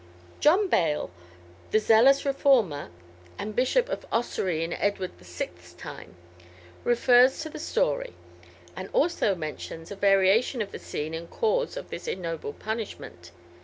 [0.39, 1.11] John Bale,
[1.69, 2.89] the zealous reformer,
[3.37, 6.15] and Bishop of Ossory in Edward VI.'s time,
[6.83, 8.15] refers to this story,
[8.75, 13.29] and also mentions a variation of the scene and cause of this ignoble punishment.